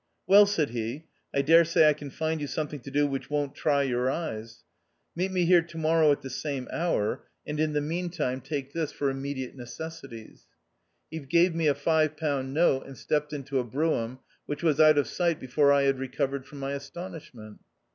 "Well," 0.27 0.47
said 0.47 0.71
he," 0.71 1.05
I 1.37 1.43
dare 1.43 1.63
say 1.63 1.87
I 1.87 1.93
can 1.93 2.09
find 2.09 2.41
you 2.41 2.47
something 2.47 2.79
to 2.79 2.89
do 2.89 3.05
which 3.05 3.29
won't 3.29 3.53
try 3.53 3.83
your 3.83 4.09
eyes. 4.09 4.63
Meet 5.15 5.31
we 5.31 5.45
here 5.45 5.61
to 5.61 5.77
morrow 5.77 6.11
at 6.11 6.23
the 6.23 6.29
same 6.31 6.67
hour, 6.73 7.23
and 7.45 7.59
in 7.59 7.73
the 7.73 7.81
meantime 7.81 8.41
take 8.41 8.73
this 8.73 8.91
for 8.91 9.13
THE 9.13 9.19
OUTCAST. 9.19 9.21
209 9.21 9.21
immediate 9.21 9.55
necessities." 9.57 10.47
He 11.11 11.19
gave 11.19 11.53
me 11.53 11.67
a 11.67 11.75
five 11.75 12.17
pound 12.17 12.51
note 12.51 12.87
and 12.87 12.97
stepped 12.97 13.31
into 13.31 13.59
a 13.59 13.63
brougham, 13.63 14.17
which 14.47 14.63
was 14.63 14.79
out 14.79 14.97
of 14.97 15.05
sight 15.05 15.39
before 15.39 15.71
I 15.71 15.83
had 15.83 15.99
re 15.99 16.07
covered 16.07 16.47
from 16.47 16.57
my 16.57 16.71
astonishment. 16.71 17.59